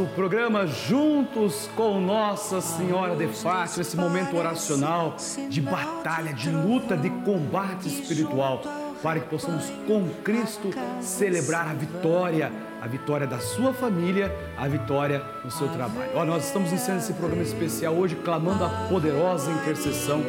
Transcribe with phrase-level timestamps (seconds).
[0.00, 5.16] nosso programa juntos com Nossa Senhora de Fátima, esse momento oracional
[5.48, 8.62] de batalha, de luta, de combate espiritual,
[9.02, 10.70] para que possamos com Cristo
[11.02, 16.24] celebrar a vitória, a vitória da sua família, a vitória no seu trabalho.
[16.24, 20.22] Nós estamos iniciando esse programa especial hoje clamando a poderosa intercessão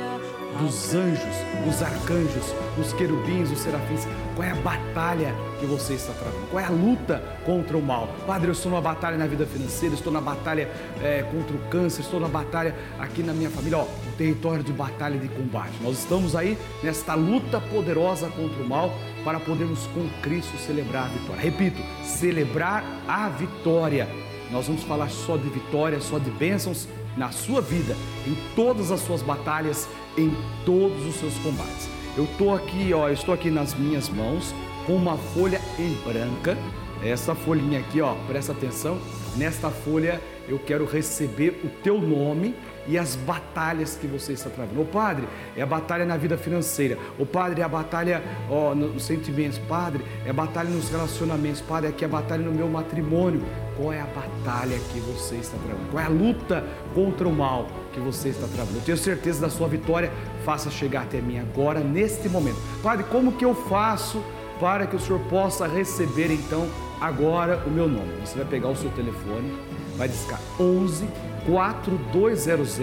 [0.59, 4.07] dos anjos, dos arcanjos, dos querubins, dos serafins.
[4.35, 6.47] Qual é a batalha que você está travando?
[6.49, 8.07] Qual é a luta contra o mal?
[8.25, 10.69] Padre, eu estou numa batalha na vida financeira, estou na batalha
[11.01, 13.77] é, contra o câncer, estou na batalha aqui na minha família.
[13.77, 15.73] Ó, o território de batalha e de combate.
[15.81, 21.07] Nós estamos aí nesta luta poderosa contra o mal para podermos com Cristo celebrar a
[21.07, 21.41] vitória.
[21.41, 24.07] Repito, celebrar a vitória.
[24.51, 27.95] Nós vamos falar só de vitória, só de bênçãos na sua vida,
[28.25, 30.31] em todas as suas batalhas, em
[30.65, 31.89] todos os seus combates.
[32.17, 34.53] Eu estou aqui, ó, estou aqui nas minhas mãos
[34.85, 36.57] com uma folha em branca.
[37.03, 38.97] Essa folhinha aqui, ó, presta atenção.
[39.35, 42.53] Nesta folha eu quero receber o teu nome
[42.87, 44.81] e as batalhas que você está travando.
[44.81, 46.97] O padre, é a batalha na vida financeira.
[47.19, 49.57] O padre, é a batalha ó, nos sentimentos.
[49.59, 51.61] Padre, é a batalha nos relacionamentos.
[51.61, 53.43] Padre, aqui é a batalha no meu matrimônio.
[53.77, 55.89] Qual é a batalha que você está travando?
[55.89, 58.77] Qual é a luta contra o mal que você está travando?
[58.77, 60.11] Eu tenho certeza da sua vitória.
[60.43, 62.57] Faça chegar até mim agora, neste momento.
[62.81, 64.21] Padre, como que eu faço
[64.59, 66.67] para que o senhor possa receber então
[66.99, 68.13] agora o meu nome?
[68.23, 69.51] Você vai pegar o seu telefone,
[69.97, 72.79] vai discar 11 4200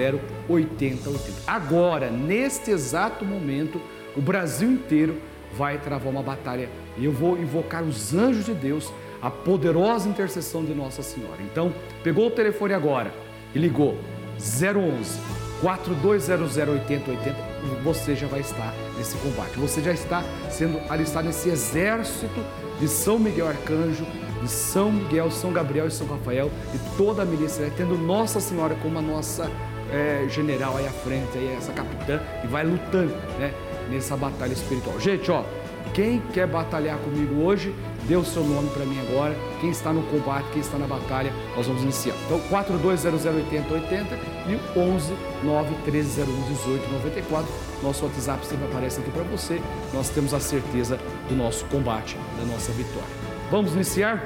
[0.49, 1.43] 8080.
[1.47, 3.81] Agora, neste exato momento,
[4.17, 5.21] o Brasil inteiro
[5.57, 10.65] vai travar uma batalha e eu vou invocar os anjos de Deus, a poderosa intercessão
[10.65, 11.41] de Nossa Senhora.
[11.41, 13.13] Então, pegou o telefone agora
[13.55, 13.97] e ligou
[14.39, 15.19] 011
[15.61, 17.37] 4200 8080,
[17.83, 19.59] você já vai estar nesse combate.
[19.59, 22.41] Você já está sendo alistado nesse exército
[22.79, 24.07] de São Miguel Arcanjo,
[24.43, 28.77] de São Miguel, São Gabriel e São Rafael e toda a milícia, tendo Nossa Senhora
[28.83, 29.51] como a nossa
[29.91, 33.53] é, general aí à frente, aí, essa capitã, e vai lutando né,
[33.91, 35.01] nessa batalha espiritual.
[35.01, 35.45] Gente, ó,
[35.93, 37.75] quem quer batalhar comigo hoje,
[38.07, 39.35] dê o seu nome para mim agora.
[39.61, 42.15] Quem está no combate, quem está na batalha, nós vamos iniciar.
[42.27, 44.07] Então, 42008080
[44.49, 45.13] e o 11
[45.45, 47.45] 913011894.
[47.83, 49.61] Nosso WhatsApp sempre aparece aqui para você.
[49.93, 53.28] Nós temos a certeza do nosso combate, da nossa vitória.
[53.51, 54.23] Vamos iniciar?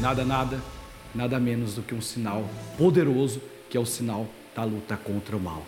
[0.00, 0.58] Nada, nada,
[1.14, 5.40] nada menos do que um sinal poderoso, que é o sinal da luta contra o
[5.40, 5.62] mal.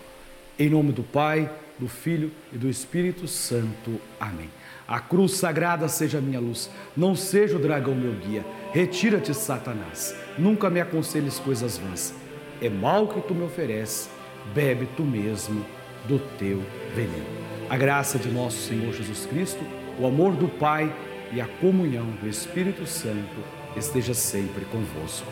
[0.59, 4.01] Em nome do Pai, do Filho e do Espírito Santo.
[4.19, 4.49] Amém.
[4.89, 8.43] A cruz sagrada seja minha luz, não seja o dragão meu guia.
[8.73, 10.17] Retira-te, Satanás.
[10.39, 12.15] Nunca me aconselhes coisas vãs.
[12.63, 14.09] É mal que tu me ofereces,
[14.55, 15.63] bebe tu mesmo
[16.07, 16.63] do teu
[16.97, 17.27] veneno.
[17.69, 19.63] A graça de nosso Senhor Jesus Cristo,
[20.01, 20.91] o amor do Pai
[21.33, 23.37] e a comunhão do Espírito Santo
[23.77, 25.27] esteja sempre convosco.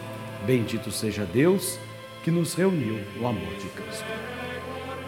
[0.46, 1.78] Bendito seja Deus
[2.22, 4.04] que nos reuniu no amor de Cristo.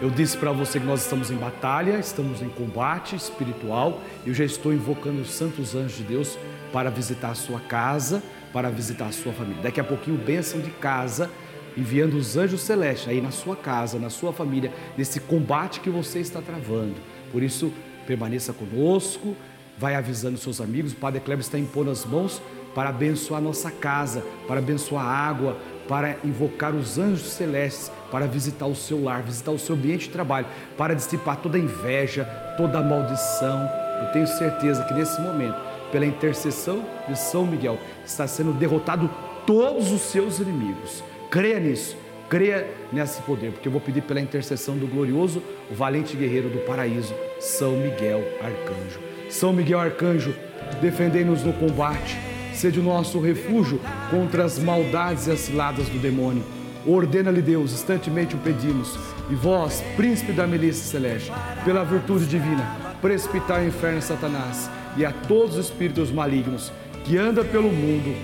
[0.01, 4.01] Eu disse para você que nós estamos em batalha, estamos em combate espiritual.
[4.25, 6.37] Eu já estou invocando os santos anjos de Deus
[6.71, 8.23] para visitar a sua casa,
[8.53, 9.61] para visitar a sua família.
[9.61, 11.29] Daqui a pouquinho, bênção de casa,
[11.75, 16.19] enviando os anjos celestes aí na sua casa, na sua família, nesse combate que você
[16.19, 16.95] está travando.
[17.31, 17.71] Por isso,
[18.07, 19.35] permaneça conosco,
[19.79, 20.91] vai avisando seus amigos.
[20.91, 22.41] O Padre Kleber está impondo as mãos
[22.75, 25.57] para abençoar nossa casa, para abençoar a água,
[25.87, 30.09] para invocar os anjos celestes, para visitar o seu lar, visitar o seu ambiente de
[30.09, 30.45] trabalho,
[30.77, 32.25] para dissipar toda inveja,
[32.57, 33.67] toda maldição.
[34.01, 35.57] Eu tenho certeza que nesse momento,
[35.91, 39.09] pela intercessão de São Miguel, está sendo derrotado
[39.47, 41.03] todos os seus inimigos.
[41.31, 41.97] Creia nisso,
[42.29, 45.41] creia nesse poder, porque eu vou pedir pela intercessão do glorioso,
[45.71, 49.18] valente guerreiro do paraíso, São Miguel Arcanjo.
[49.29, 50.33] São Miguel Arcanjo,
[50.81, 52.17] defendei-nos no combate,
[52.53, 53.79] sede o nosso refúgio
[54.09, 56.43] contra as maldades e as ciladas do demônio.
[56.85, 58.97] Ordena-lhe Deus, instantemente o pedimos,
[59.29, 61.31] e vós, príncipe da milícia celeste,
[61.63, 66.71] pela virtude divina, precipitai o inferno Satanás e a todos os espíritos malignos
[67.05, 68.15] que andam pelo mundo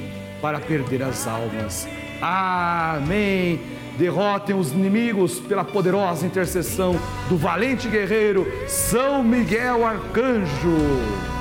[0.42, 1.88] para perder as almas.
[2.22, 3.60] Amém.
[3.97, 7.00] Derrotem os inimigos pela poderosa intercessão
[7.30, 11.35] do valente guerreiro São Miguel Arcanjo.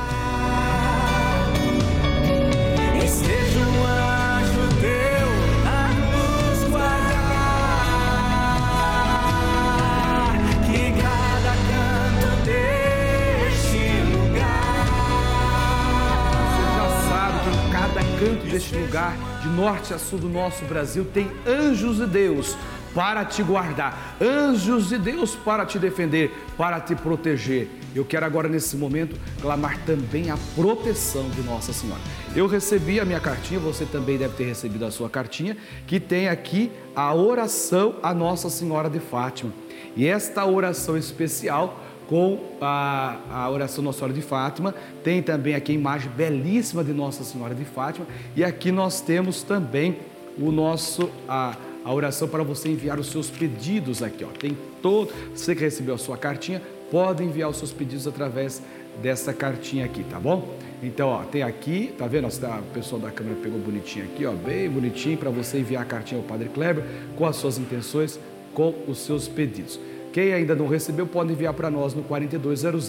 [19.45, 22.57] De norte a sul do nosso Brasil, tem anjos de Deus
[22.95, 27.69] para te guardar, anjos de Deus para te defender, para te proteger.
[27.95, 32.01] Eu quero agora, nesse momento, clamar também a proteção de Nossa Senhora.
[32.35, 35.57] Eu recebi a minha cartinha, você também deve ter recebido a sua cartinha,
[35.87, 39.53] que tem aqui a oração a Nossa Senhora de Fátima.
[39.95, 44.75] E esta oração especial com a, a oração Nossa Senhora de Fátima.
[45.03, 48.07] Tem também aqui a imagem belíssima de Nossa Senhora de Fátima.
[48.37, 49.97] E aqui nós temos também
[50.39, 54.25] o nosso a, a oração para você enviar os seus pedidos aqui.
[54.25, 54.29] Ó.
[54.29, 55.13] Tem todo.
[55.35, 56.61] Você que recebeu a sua cartinha,
[56.91, 58.63] pode enviar os seus pedidos através
[59.03, 60.57] dessa cartinha aqui, tá bom?
[60.83, 62.29] Então, ó, tem aqui, tá vendo?
[62.29, 66.21] O pessoal da câmera pegou bonitinho aqui, ó, bem bonitinho para você enviar a cartinha
[66.21, 66.85] ao Padre Kleber
[67.17, 68.21] com as suas intenções,
[68.53, 69.81] com os seus pedidos.
[70.15, 72.89] Quem ainda não recebeu pode enviar para nós no 4200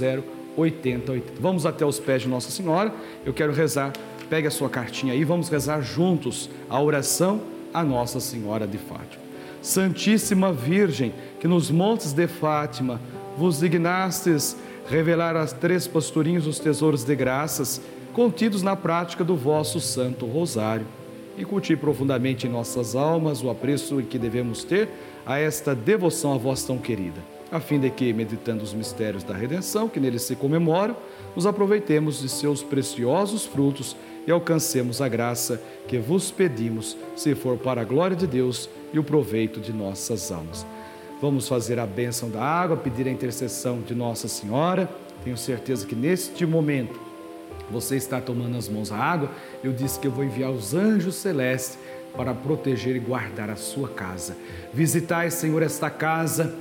[0.55, 1.41] 8080.
[1.41, 2.93] Vamos até os pés de Nossa Senhora.
[3.25, 3.91] Eu quero rezar.
[4.29, 7.41] Pegue a sua cartinha aí, vamos rezar juntos a oração
[7.73, 9.23] a Nossa Senhora de Fátima.
[9.59, 13.01] Santíssima Virgem, que nos montes de Fátima
[13.35, 14.55] vos dignastes
[14.87, 17.81] revelar a três pastorinhos os tesouros de graças
[18.13, 20.85] contidos na prática do vosso Santo Rosário.
[21.37, 24.87] Incutir profundamente em nossas almas o apreço que devemos ter
[25.25, 27.19] a esta devoção a vós tão querida,
[27.51, 30.95] a fim de que, meditando os mistérios da redenção que neles se comemoram,
[31.35, 37.57] nos aproveitemos de seus preciosos frutos e alcancemos a graça que vos pedimos, se for
[37.57, 40.65] para a glória de Deus e o proveito de nossas almas.
[41.21, 44.89] Vamos fazer a bênção da água, pedir a intercessão de Nossa Senhora.
[45.23, 46.99] Tenho certeza que neste momento
[47.69, 49.29] você está tomando as mãos a água.
[49.63, 51.77] Eu disse que eu vou enviar os anjos celestes
[52.15, 54.37] para proteger e guardar a sua casa.
[54.73, 56.53] Visitai, Senhor, esta casa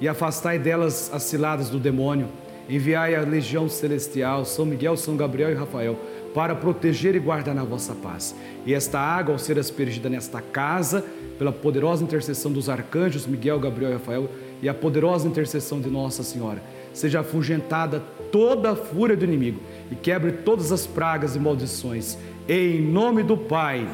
[0.00, 2.28] e afastai delas as ciladas do demônio.
[2.68, 5.98] Enviai a legião celestial, São Miguel, São Gabriel e Rafael
[6.34, 8.34] para proteger e guardar na vossa paz.
[8.66, 11.04] E esta água, ao ser aspergida nesta casa,
[11.38, 14.28] pela poderosa intercessão dos arcanjos Miguel, Gabriel e Rafael
[14.60, 16.62] e a poderosa intercessão de Nossa Senhora,
[16.92, 22.18] seja afugentada toda a fúria do inimigo e quebre todas as pragas e maldições.
[22.48, 23.86] Em nome do Pai,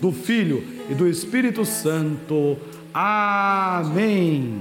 [0.00, 2.56] do Filho e do Espírito Santo.
[2.92, 4.60] Amém.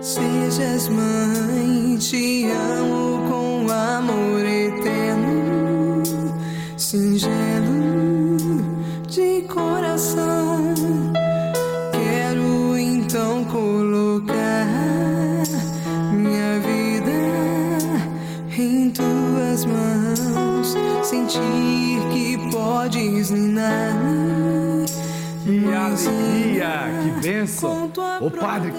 [0.00, 6.02] Sejas mãe, te amo com amor eterno,
[6.76, 7.86] singelo
[9.08, 10.45] de coração.
[21.28, 23.94] Sentir que podes ninar.
[25.44, 26.70] Que alegria,
[27.02, 27.90] que bênção.
[28.20, 28.72] Ô Padre,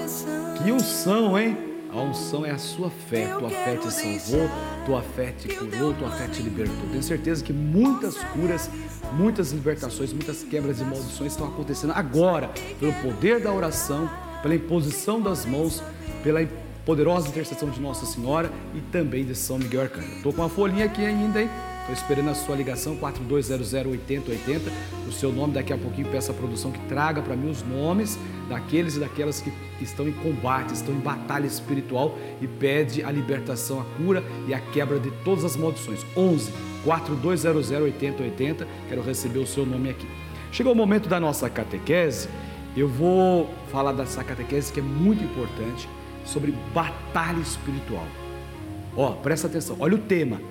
[0.57, 1.57] que unção, hein?
[1.91, 3.27] A unção é a sua fé.
[3.39, 4.49] Tua fé te salvou,
[4.85, 6.89] tua fé te curou, tua fé te libertou.
[6.89, 8.69] Tenho certeza que muitas curas,
[9.13, 12.49] muitas libertações, muitas quebras de maldições estão acontecendo agora,
[12.79, 14.09] pelo poder da oração,
[14.41, 15.81] pela imposição das mãos,
[16.23, 16.45] pela
[16.85, 20.17] poderosa intercessão de Nossa Senhora e também de São Miguel Arcanjo.
[20.17, 21.49] Estou com uma folhinha aqui ainda, hein?
[21.87, 24.59] Estou esperando a sua ligação 4200-8080.
[25.07, 28.19] O seu nome, daqui a pouquinho peço a produção que traga para mim os nomes
[28.49, 33.79] daqueles e daquelas que estão em combate, estão em batalha espiritual e pede a libertação,
[33.79, 36.06] a cura e a quebra de todas as maldições.
[36.17, 36.51] 11
[36.83, 38.67] 4200 8080.
[38.89, 40.09] Quero receber o seu nome aqui.
[40.51, 42.27] Chegou o momento da nossa catequese.
[42.75, 45.87] Eu vou falar dessa catequese que é muito importante
[46.25, 48.06] sobre batalha espiritual.
[48.94, 49.77] Ó, presta atenção.
[49.79, 50.41] Olha o tema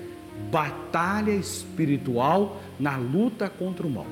[0.50, 4.06] batalha espiritual na luta contra o mal.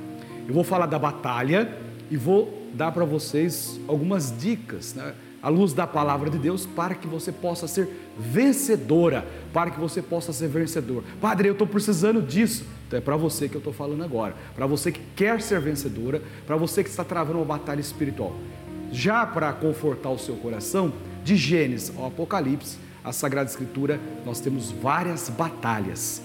[0.47, 1.76] Eu vou falar da batalha
[2.11, 6.95] e vou dar para vocês algumas dicas, né, à luz da palavra de Deus, para
[6.95, 7.88] que você possa ser
[8.19, 11.04] vencedora, para que você possa ser vencedor.
[11.21, 12.64] Padre, eu estou precisando disso.
[12.87, 16.23] Então é para você que eu estou falando agora, para você que quer ser vencedora,
[16.47, 18.35] para você que está travando uma batalha espiritual.
[18.90, 20.93] Já para confortar o seu coração,
[21.25, 26.23] de Gênesis ao Apocalipse, a Sagrada Escritura, nós temos várias batalhas.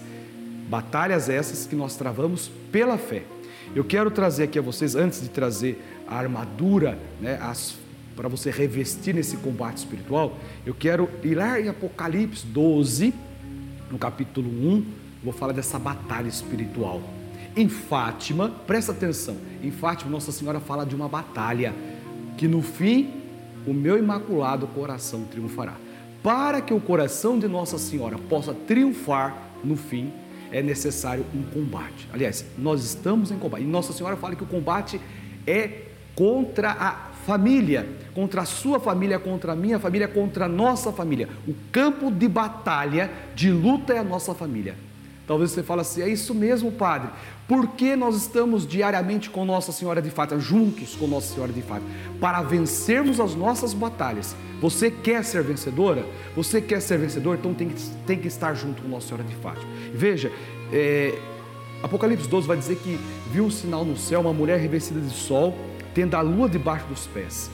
[0.70, 3.24] Batalhas essas que nós travamos pela fé.
[3.76, 7.38] Eu quero trazer aqui a vocês, antes de trazer a armadura, né,
[8.16, 13.14] para você revestir nesse combate espiritual, eu quero ir lá em Apocalipse 12,
[13.92, 14.86] no capítulo 1,
[15.24, 17.02] vou falar dessa batalha espiritual.
[17.56, 21.74] Em Fátima, presta atenção, em Fátima Nossa Senhora fala de uma batalha
[22.38, 23.14] que no fim
[23.68, 25.76] o meu imaculado coração triunfará.
[26.22, 30.12] Para que o coração de Nossa Senhora possa triunfar no fim,
[30.52, 32.08] é necessário um combate.
[32.12, 33.64] Aliás, nós estamos em combate.
[33.64, 35.00] E Nossa Senhora fala que o combate
[35.48, 35.84] é
[36.16, 36.92] contra a
[37.26, 41.30] família, contra a sua família, contra a minha família, contra a nossa família.
[41.48, 44.76] O campo de batalha, de luta é a nossa família.
[45.30, 47.12] Talvez você fale assim: é isso mesmo, Padre.
[47.48, 51.62] Por que nós estamos diariamente com Nossa Senhora de Fátima, juntos com Nossa Senhora de
[51.62, 51.88] Fátima?
[52.20, 54.36] Para vencermos as nossas batalhas.
[54.60, 56.04] Você quer ser vencedora?
[56.36, 57.38] Você quer ser vencedor?
[57.38, 59.72] Então tem que, tem que estar junto com Nossa Senhora de Fátima.
[59.94, 60.32] Veja,
[60.74, 61.16] é,
[61.84, 63.00] Apocalipse 12 vai dizer que
[63.32, 65.56] viu um sinal no céu, uma mulher revestida de sol,
[65.94, 67.52] tendo a lua debaixo dos pés.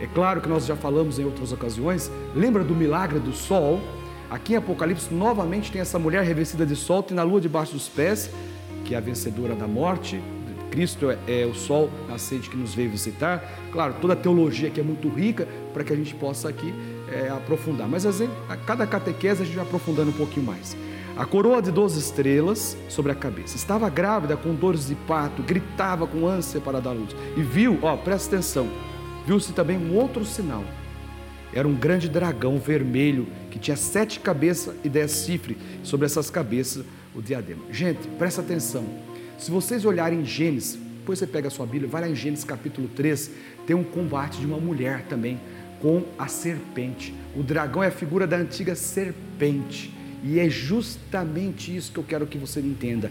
[0.00, 3.80] É claro que nós já falamos em outras ocasiões, lembra do milagre do sol?
[4.32, 7.86] Aqui em Apocalipse, novamente tem essa mulher revestida de sol, tendo a lua debaixo dos
[7.86, 8.30] pés,
[8.82, 10.22] que é a vencedora da morte.
[10.70, 13.44] Cristo é, é o sol nascente que nos veio visitar.
[13.70, 16.72] Claro, toda a teologia aqui é muito rica para que a gente possa aqui
[17.12, 17.86] é, aprofundar.
[17.86, 20.74] Mas às vezes, a cada catequese a gente vai aprofundando um pouquinho mais.
[21.14, 23.54] A coroa de 12 estrelas sobre a cabeça.
[23.54, 27.14] Estava grávida com dores de parto, gritava com ânsia para dar luz.
[27.36, 28.66] E viu, ó, presta atenção,
[29.26, 30.64] viu-se também um outro sinal.
[31.52, 35.56] Era um grande dragão vermelho que tinha sete cabeças e dez chifres.
[35.82, 37.62] Sobre essas cabeças, o diadema.
[37.70, 38.84] Gente, presta atenção.
[39.38, 42.44] Se vocês olharem em Gênesis, depois você pega a sua Bíblia, vai lá em Gênesis
[42.44, 43.30] capítulo 3,
[43.66, 45.38] tem um combate de uma mulher também
[45.80, 47.12] com a serpente.
[47.36, 49.92] O dragão é a figura da antiga serpente.
[50.22, 53.10] E é justamente isso que eu quero que você entenda.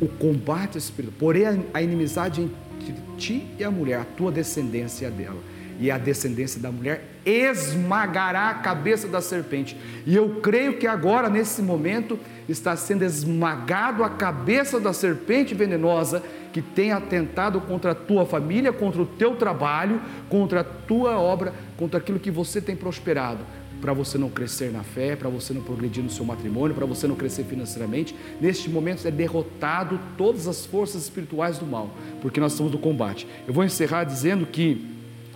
[0.00, 5.40] O combate espiritual, porém a inimizade entre ti e a mulher, a tua descendência dela.
[5.80, 9.76] E a descendência da mulher esmagará a cabeça da serpente.
[10.06, 16.22] E eu creio que agora, nesse momento, está sendo esmagado a cabeça da serpente venenosa
[16.52, 21.54] que tem atentado contra a tua família, contra o teu trabalho, contra a tua obra,
[21.76, 23.44] contra aquilo que você tem prosperado
[23.80, 27.08] para você não crescer na fé, para você não progredir no seu matrimônio, para você
[27.08, 28.14] não crescer financeiramente.
[28.40, 33.26] Neste momento é derrotado todas as forças espirituais do mal, porque nós estamos no combate.
[33.44, 34.86] Eu vou encerrar dizendo que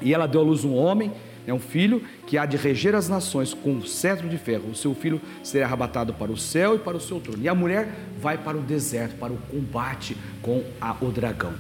[0.01, 1.11] e ela deu à luz um homem,
[1.47, 4.71] é um filho que há de reger as nações com um cetro de ferro.
[4.71, 7.43] O seu filho será arrebatado para o céu e para o seu trono.
[7.43, 7.89] E a mulher
[8.21, 11.55] vai para o deserto, para o combate com a, o dragão.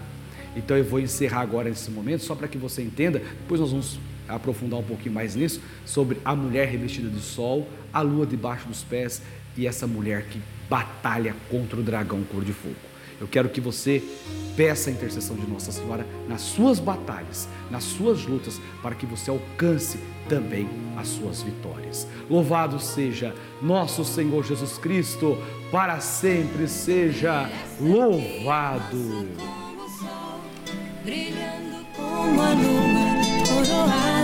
[0.56, 3.18] Então eu vou encerrar agora nesse momento, só para que você entenda.
[3.18, 8.00] Depois nós vamos aprofundar um pouquinho mais nisso, sobre a mulher revestida de sol, a
[8.00, 9.22] lua debaixo dos pés
[9.56, 12.74] e essa mulher que batalha contra o dragão cor de fogo.
[13.20, 14.02] Eu quero que você
[14.56, 19.30] peça a intercessão de Nossa Senhora nas suas batalhas, nas suas lutas, para que você
[19.30, 22.06] alcance também as suas vitórias.
[22.28, 25.36] Louvado seja nosso Senhor Jesus Cristo,
[25.70, 29.28] para sempre seja louvado.
[31.04, 32.54] Brilhando como a
[33.46, 34.15] coroada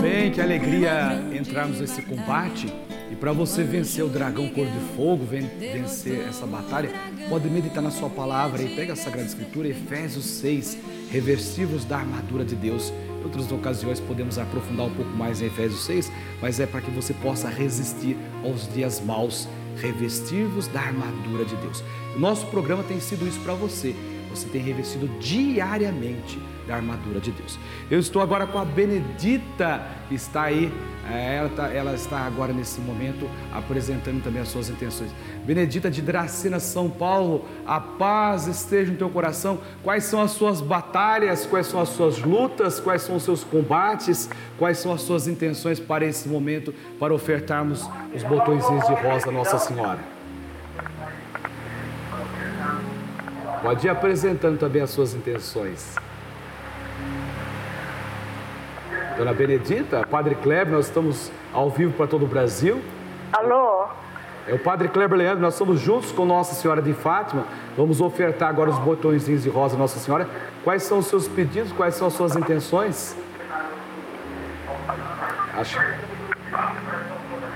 [0.00, 2.72] Bem, que alegria entrarmos nesse combate.
[3.10, 6.90] E para você vencer o dragão cor de fogo, vencer essa batalha,
[7.28, 10.78] pode meditar na sua palavra e pega a Sagrada Escritura, Efésios 6,
[11.10, 12.92] reversivos da armadura de Deus.
[13.20, 16.90] Em outras ocasiões podemos aprofundar um pouco mais em Efésios 6, mas é para que
[16.90, 19.46] você possa resistir aos dias maus,
[19.76, 21.84] revestir-vos da armadura de Deus.
[22.16, 23.94] Nosso programa tem sido isso para você.
[24.34, 27.58] Você tem revestido diariamente da armadura de Deus.
[27.90, 30.72] Eu estou agora com a Benedita, que está aí
[31.10, 35.10] é, ela, tá, ela, está agora nesse momento apresentando também as suas intenções.
[35.44, 39.58] Benedita de Dracena, São Paulo, a paz esteja no teu coração.
[39.82, 41.44] Quais são as suas batalhas?
[41.44, 42.78] Quais são as suas lutas?
[42.78, 44.30] Quais são os seus combates?
[44.56, 47.84] Quais são as suas intenções para esse momento, para ofertarmos
[48.14, 50.21] os botõezinhos de rosa Nossa Senhora?
[53.62, 55.94] Pode ir apresentando também as suas intenções.
[59.16, 62.82] Dona Benedita, Padre Kleber, nós estamos ao vivo para todo o Brasil.
[63.32, 63.86] Alô?
[64.48, 67.46] É o Padre Kleber Leandro, nós estamos juntos com Nossa Senhora de Fátima.
[67.76, 70.28] Vamos ofertar agora os botõezinhos de rosa Nossa Senhora.
[70.64, 71.70] Quais são os seus pedidos?
[71.72, 73.16] Quais são as suas intenções?
[75.54, 75.78] Acho.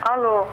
[0.02, 0.46] Alô?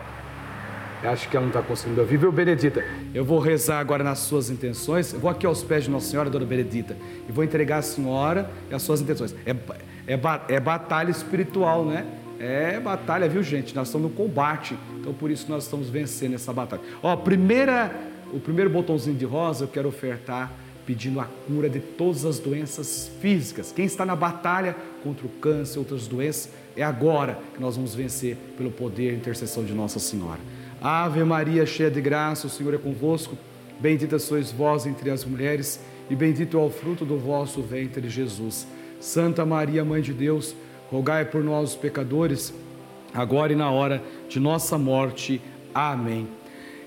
[1.03, 2.83] Acho que ela não está conseguindo ouvir, viu, Benedita?
[3.13, 5.13] Eu vou rezar agora nas suas intenções.
[5.13, 6.95] Eu vou aqui aos pés de Nossa Senhora, Dona Benedita,
[7.27, 9.35] e vou entregar a senhora e as suas intenções.
[9.45, 9.51] É,
[10.07, 12.05] é, é batalha espiritual, né?
[12.39, 13.75] É batalha, viu, gente?
[13.75, 16.81] Nós estamos no combate, então por isso nós estamos vencendo essa batalha.
[17.01, 17.93] Ó, primeira,
[18.31, 20.51] o primeiro botãozinho de rosa eu quero ofertar
[20.85, 23.71] pedindo a cura de todas as doenças físicas.
[23.71, 28.37] Quem está na batalha contra o câncer, outras doenças, é agora que nós vamos vencer
[28.57, 30.39] pelo poder e intercessão de Nossa Senhora.
[30.83, 33.37] Ave Maria, cheia de graça, o Senhor é convosco.
[33.79, 38.67] Bendita sois vós entre as mulheres, e bendito é o fruto do vosso ventre, Jesus.
[38.99, 40.53] Santa Maria, Mãe de Deus,
[40.91, 42.53] rogai por nós, os pecadores,
[43.13, 45.41] agora e na hora de nossa morte.
[45.73, 46.27] Amém.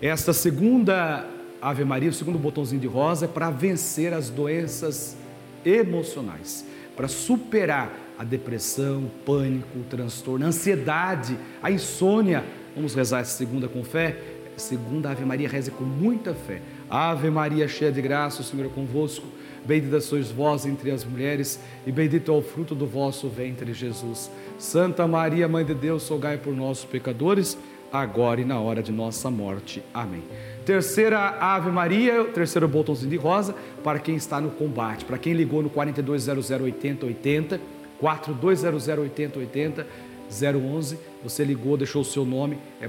[0.03, 1.26] Esta segunda
[1.61, 5.17] Ave Maria, o segundo botãozinho de rosa, é para vencer as doenças
[5.65, 12.45] emocionais, para superar a depressão, o pânico, o transtorno, a ansiedade, a insônia.
[12.76, 14.18] Vamos rezar essa segunda com fé?
[14.54, 16.61] Segunda Ave Maria, reze com muita fé.
[16.90, 19.26] Ave Maria, cheia de graça, o Senhor é convosco.
[19.64, 24.30] Bendita sois vós entre as mulheres, e bendito é o fruto do vosso ventre, Jesus.
[24.59, 27.59] Santa Maria, Mãe de Deus, rogai por nós, pecadores,
[27.90, 29.83] agora e na hora de nossa morte.
[29.92, 30.23] Amém.
[30.66, 35.62] Terceira Ave Maria, terceiro botãozinho de rosa, para quem está no combate, para quem ligou
[35.62, 37.61] no 4200 8080,
[37.99, 39.87] 4200 8080,
[40.30, 42.88] 011, você ligou, deixou o seu nome, é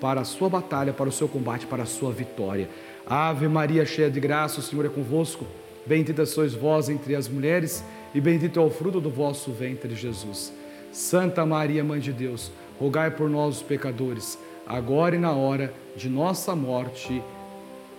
[0.00, 2.68] para a sua batalha, para o seu combate, para a sua vitória.
[3.06, 5.46] Ave Maria, cheia de graça, o Senhor é convosco.
[5.86, 10.52] Bendita sois vós entre as mulheres, e bendito é o fruto do vosso ventre, Jesus.
[10.92, 16.08] Santa Maria, Mãe de Deus, rogai por nós, os pecadores, agora e na hora de
[16.08, 17.22] nossa morte.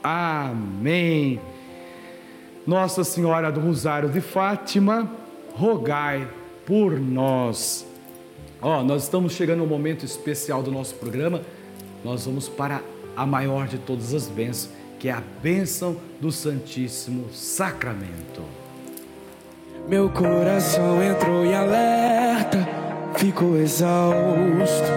[0.03, 1.39] Amém.
[2.67, 5.09] Nossa Senhora do Rosário de Fátima,
[5.53, 6.27] rogai
[6.65, 7.92] por nós.
[8.63, 11.41] Ó, oh, nós estamos chegando ao momento especial do nosso programa.
[12.01, 12.81] Nós vamos para
[13.13, 18.41] a maior de todas as bênçãos que é a bênção do Santíssimo Sacramento.
[19.85, 22.65] Meu coração entrou em alerta,
[23.17, 24.87] ficou exausto.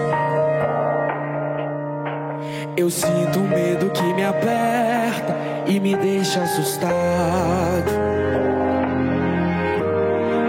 [2.77, 5.35] Eu sinto um medo que me aperta
[5.67, 7.91] e me deixa assustado.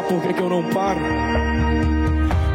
[0.08, 1.00] por que, que eu não paro?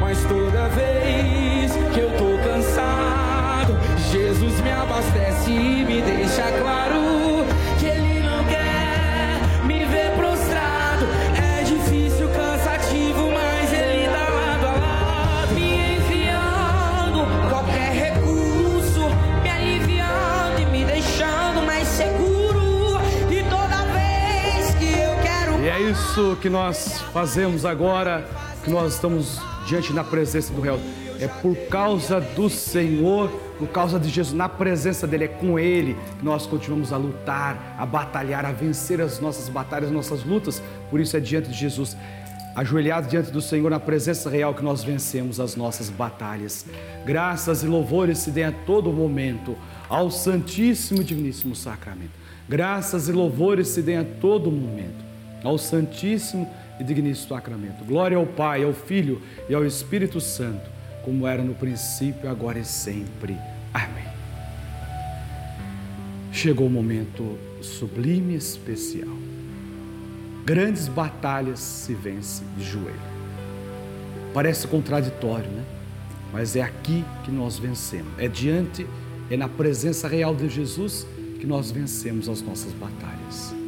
[0.01, 3.77] Mas toda vez que eu tô cansado,
[4.11, 6.74] Jesus me abastece e me deixa claro
[26.45, 28.23] que nós fazemos agora,
[28.63, 30.79] que nós estamos diante da presença do réu.
[31.19, 35.97] É por causa do Senhor, por causa de Jesus, na presença dele, é com ele
[36.19, 40.61] que nós continuamos a lutar, a batalhar, a vencer as nossas batalhas, as nossas lutas.
[40.91, 41.97] Por isso é diante de Jesus,
[42.55, 46.63] ajoelhado diante do Senhor, na presença real, que nós vencemos as nossas batalhas.
[47.07, 49.57] Graças e louvores se dêem a todo momento
[49.89, 52.13] ao Santíssimo e Diviníssimo Sacramento.
[52.47, 55.04] Graças e louvores se dêem a todo momento
[55.45, 57.85] ao Santíssimo e digníssimo sacramento.
[57.85, 60.69] Glória ao Pai, ao Filho e ao Espírito Santo,
[61.03, 63.37] como era no princípio, agora e sempre.
[63.73, 64.05] Amém.
[66.31, 69.15] Chegou o momento sublime e especial.
[70.43, 73.15] Grandes batalhas se vencem de joelho.
[74.33, 75.63] Parece contraditório, né?
[76.33, 78.11] Mas é aqui que nós vencemos.
[78.17, 78.85] É diante,
[79.29, 81.07] é na presença real de Jesus
[81.39, 83.64] que nós vencemos as nossas batalhas.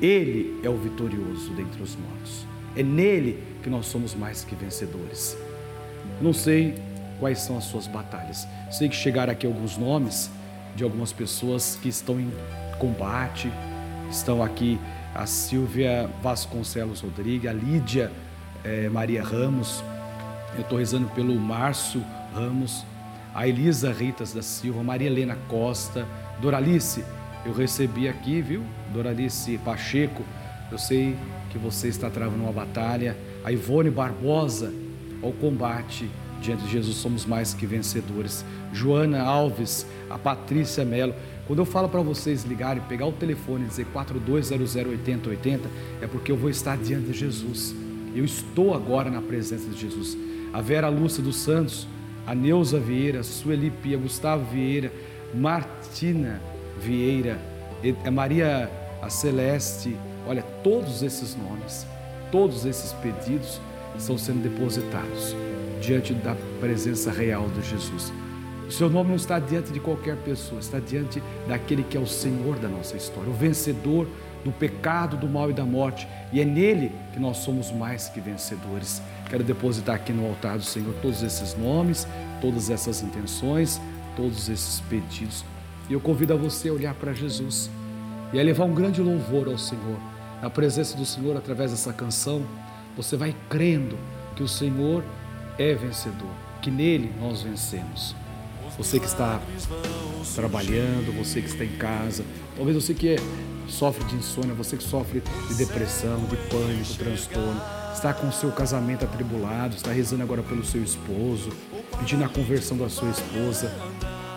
[0.00, 2.46] Ele é o vitorioso dentre os mortos.
[2.74, 5.36] É nele que nós somos mais que vencedores.
[6.22, 6.74] Não sei
[7.18, 8.48] quais são as suas batalhas.
[8.70, 10.30] Sei que chegaram aqui alguns nomes
[10.74, 12.32] de algumas pessoas que estão em
[12.78, 13.52] combate.
[14.10, 14.78] Estão aqui
[15.14, 18.10] a Silvia Vasconcelos Rodrigues, a Lídia
[18.64, 19.84] eh, Maria Ramos.
[20.54, 22.02] Eu estou rezando pelo Márcio
[22.34, 22.86] Ramos,
[23.34, 26.06] a Elisa Ritas da Silva, Maria Helena Costa,
[26.40, 27.04] Doralice
[27.44, 28.62] eu recebi aqui, viu?
[28.92, 30.22] Doralice Pacheco,
[30.70, 31.16] eu sei
[31.50, 33.16] que você está travando uma batalha.
[33.44, 34.72] A Ivone Barbosa,
[35.22, 36.08] ao combate
[36.40, 38.44] diante de Jesus somos mais que vencedores.
[38.72, 41.14] Joana Alves, a Patrícia Melo.
[41.46, 45.60] Quando eu falo para vocês ligarem, pegar o telefone e dizer 42008080,
[46.00, 47.74] é porque eu vou estar diante de Jesus.
[48.14, 50.16] Eu estou agora na presença de Jesus.
[50.52, 51.86] A Vera Lúcia dos Santos,
[52.26, 54.92] a Neuza Vieira, Sueli Pia, Gustavo Vieira,
[55.34, 56.40] Martina
[56.78, 57.38] Vieira,
[58.04, 58.70] a Maria
[59.08, 61.86] Celeste, olha, todos esses nomes,
[62.30, 63.60] todos esses pedidos
[63.96, 65.34] estão sendo depositados
[65.80, 68.12] diante da presença real de Jesus.
[68.68, 72.06] O seu nome não está diante de qualquer pessoa, está diante daquele que é o
[72.06, 74.06] Senhor da nossa história, o vencedor
[74.44, 78.20] do pecado, do mal e da morte, e é nele que nós somos mais que
[78.20, 79.02] vencedores.
[79.28, 82.06] Quero depositar aqui no altar do Senhor todos esses nomes,
[82.40, 83.80] todas essas intenções,
[84.16, 85.44] todos esses pedidos
[85.90, 87.68] e eu convido a você a olhar para Jesus
[88.32, 89.98] e a levar um grande louvor ao Senhor.
[90.40, 92.46] Na presença do Senhor, através dessa canção,
[92.96, 93.98] você vai crendo
[94.36, 95.04] que o Senhor
[95.58, 96.30] é vencedor,
[96.62, 98.14] que nele nós vencemos.
[98.78, 99.40] Você que está
[100.36, 102.24] trabalhando, você que está em casa,
[102.56, 103.16] talvez você que
[103.68, 107.60] sofre de insônia, você que sofre de depressão, de pânico, transtorno,
[107.92, 111.50] está com o seu casamento atribulado, está rezando agora pelo seu esposo,
[111.98, 113.70] pedindo a conversão da sua esposa,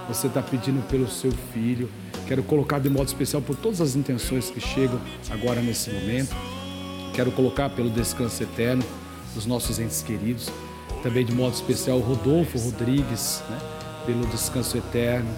[0.08, 1.90] você está pedindo pelo seu filho.
[2.28, 6.36] Quero colocar de modo especial por todas as intenções que chegam agora nesse momento.
[7.14, 8.84] Quero colocar pelo descanso eterno
[9.34, 10.50] dos nossos entes queridos.
[11.02, 13.60] Também de modo especial Rodolfo Rodrigues, né?
[14.06, 15.30] pelo descanso eterno.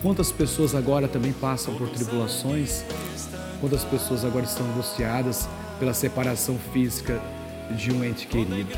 [0.00, 2.84] Quantas pessoas agora também passam por tribulações?
[3.60, 5.48] Quantas pessoas agora estão angustiadas
[5.78, 7.20] pela separação física
[7.76, 8.72] de um ente querido?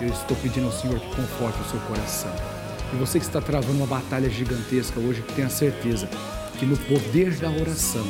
[0.00, 2.53] Eu estou pedindo ao Senhor que conforte o seu coração.
[2.94, 6.08] E você que está travando uma batalha gigantesca hoje, tenha certeza
[6.60, 8.06] que no poder da oração,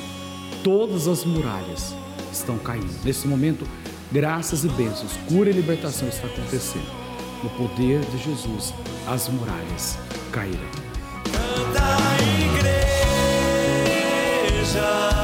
[0.62, 1.94] todas as muralhas
[2.30, 2.92] estão caindo.
[3.02, 3.66] Nesse momento,
[4.12, 6.84] graças e bênçãos, cura e libertação está acontecendo.
[7.42, 8.74] No poder de Jesus,
[9.06, 9.96] as muralhas
[10.30, 10.68] caíram.
[11.32, 11.96] Canta
[14.60, 15.23] igreja.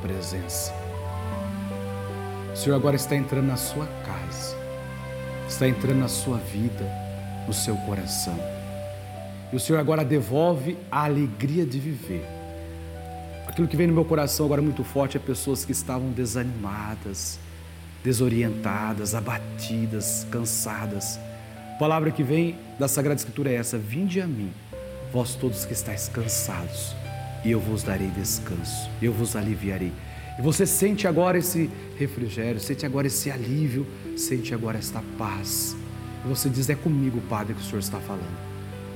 [0.00, 0.72] Presença.
[2.52, 4.56] O Senhor agora está entrando na sua casa,
[5.48, 6.84] está entrando na sua vida,
[7.46, 8.38] no seu coração.
[9.52, 12.26] E o Senhor agora devolve a alegria de viver.
[13.46, 17.38] Aquilo que vem no meu coração agora muito forte é pessoas que estavam desanimadas,
[18.04, 21.18] desorientadas, abatidas, cansadas.
[21.74, 24.52] A palavra que vem da Sagrada Escritura é essa: Vinde a mim,
[25.12, 26.94] vós todos que estáis cansados
[27.44, 29.92] e eu vos darei descanso, eu vos aliviarei.
[30.38, 35.76] E você sente agora esse refrigério, sente agora esse alívio, sente agora esta paz.
[36.24, 38.38] E você diz: É comigo, Padre, que o Senhor está falando.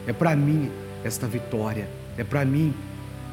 [0.06, 0.70] É para mim
[1.04, 2.72] esta vitória, é para mim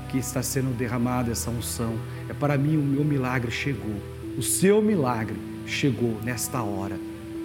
[0.09, 1.95] que está sendo derramada essa unção,
[2.27, 3.95] é para mim o meu milagre chegou.
[4.37, 6.97] O seu milagre chegou nesta hora,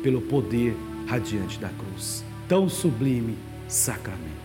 [0.03, 0.75] pelo poder
[1.07, 2.25] radiante da cruz.
[2.49, 3.37] Tão sublime
[3.69, 4.44] sacramento.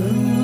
[0.00, 0.39] Tão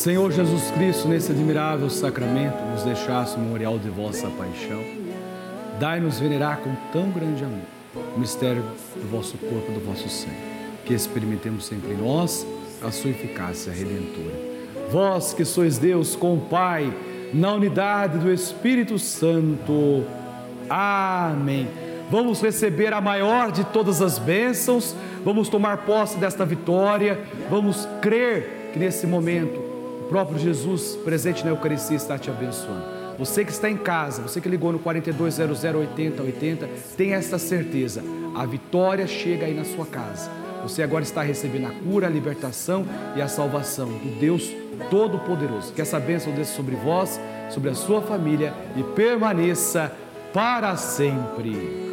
[0.00, 4.82] Senhor Jesus Cristo, nesse admirável sacramento, nos deixasse o memorial de vossa paixão.
[5.78, 7.66] Dai-nos venerar com tão grande amor
[8.16, 8.62] o mistério
[8.96, 10.40] do vosso corpo do vosso sangue,
[10.86, 12.46] que experimentemos sempre em nós
[12.82, 14.34] a sua eficácia redentora.
[14.90, 16.90] Vós que sois Deus com o Pai,
[17.34, 20.02] na unidade do Espírito Santo.
[20.66, 21.68] Amém.
[22.10, 28.70] Vamos receber a maior de todas as bênçãos, vamos tomar posse desta vitória, vamos crer
[28.72, 29.69] que nesse momento
[30.10, 32.82] próprio Jesus presente na Eucaristia está te abençoando.
[33.16, 38.02] Você que está em casa, você que ligou no 4200 80 80, tenha esta certeza,
[38.34, 40.28] a vitória chega aí na sua casa.
[40.64, 44.50] Você agora está recebendo a cura, a libertação e a salvação do Deus
[44.90, 45.72] Todo-Poderoso.
[45.72, 49.92] Que essa bênção desça sobre vós, sobre a sua família e permaneça
[50.34, 51.89] para sempre.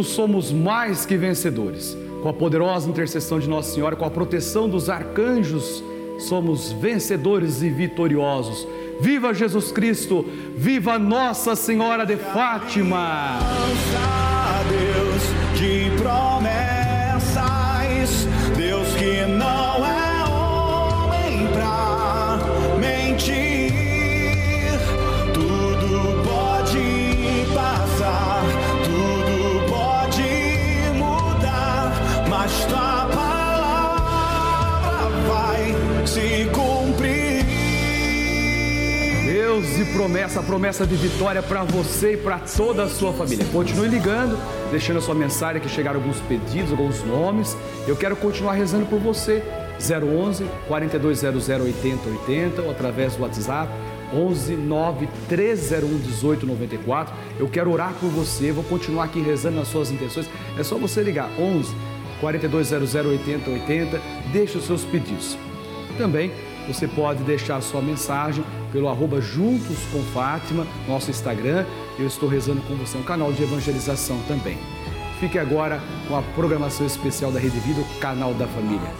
[0.00, 1.96] Cristo somos mais que vencedores.
[2.22, 5.82] Com a poderosa intercessão de Nossa Senhora, com a proteção dos arcanjos,
[6.18, 8.66] somos vencedores e vitoriosos.
[9.00, 10.24] Viva Jesus Cristo!
[10.56, 13.38] Viva Nossa Senhora de Fátima!
[39.60, 43.44] Deus de promessa, promessa de vitória para você e para toda a sua família.
[43.52, 44.38] Continue ligando,
[44.70, 47.54] deixando a sua mensagem, que chegaram alguns pedidos, alguns nomes.
[47.86, 49.42] Eu quero continuar rezando por você.
[49.78, 53.70] 011 4200 8080 ou através do WhatsApp
[54.14, 57.14] 11 9 301 1894.
[57.38, 60.28] Eu quero orar por você, vou continuar aqui rezando nas suas intenções.
[60.58, 61.74] É só você ligar 11
[62.18, 64.00] 4200 8080,
[64.32, 65.36] deixe os seus pedidos.
[65.98, 66.32] Também
[66.66, 68.42] você pode deixar a sua mensagem
[68.72, 71.64] pelo arroba Juntos com Fátima, nosso Instagram.
[71.98, 74.58] Eu estou rezando com você, um canal de evangelização também.
[75.18, 78.90] Fique agora com a programação especial da Rede Vida, o canal da família.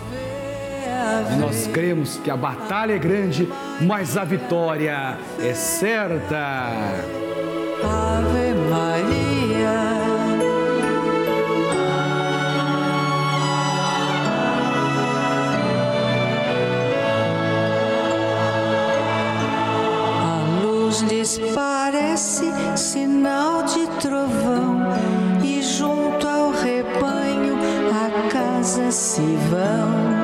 [1.33, 3.49] E nós cremos que a batalha é grande,
[3.81, 6.77] mas a vitória é certa.
[7.83, 8.50] Ave
[21.55, 22.45] parece
[22.77, 24.70] sinal de trovão,